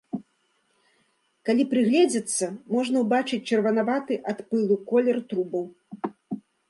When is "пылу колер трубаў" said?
4.55-5.63